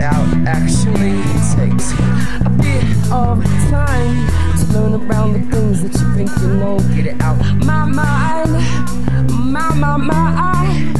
out 0.00 0.26
actually 0.46 1.16
takes 1.54 1.92
a 2.44 2.50
bit 2.60 2.84
of 3.10 3.42
time 3.70 4.56
to 4.56 4.64
learn 4.72 4.94
around 4.94 5.32
the 5.32 5.40
things 5.50 5.82
that 5.82 5.92
you 6.00 6.14
think 6.14 6.30
you 6.40 6.48
know. 6.54 6.78
Get 6.94 7.06
it 7.06 7.20
out. 7.20 7.36
My 7.64 7.84
mind, 7.84 8.52
my, 9.30 9.74
my, 9.74 9.96
my, 9.96 10.92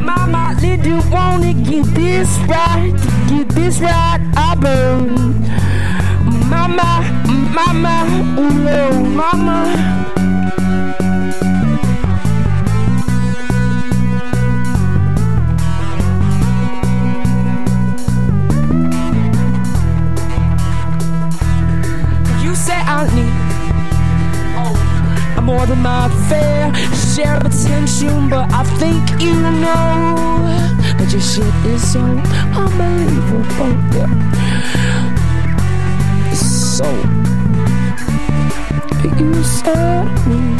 my, 0.00 0.26
my, 0.26 0.56
did 0.60 0.84
you 0.84 1.00
wanna 1.10 1.54
get 1.54 1.84
this 1.94 2.28
right? 2.48 2.92
Get 3.28 3.48
this 3.50 3.80
right, 3.80 4.20
I 4.36 4.54
burn. 4.54 5.40
Mama, 6.48 7.02
mama, 7.54 8.06
ooh, 8.38 9.04
mama. 9.04 9.96
more 25.46 25.64
than 25.64 25.80
my 25.80 26.08
fair 26.28 26.74
share 27.14 27.36
of 27.36 27.46
attention, 27.46 28.28
but 28.28 28.52
I 28.52 28.64
think 28.80 29.22
you 29.22 29.32
know 29.34 30.44
that 30.98 31.08
your 31.12 31.20
shit 31.20 31.54
is 31.64 31.92
so 31.92 32.00
unbelievable. 32.62 33.74
Yeah. 33.94 34.10
So 36.34 36.88
you 39.20 39.44
said 39.44 40.06
me. 40.26 40.56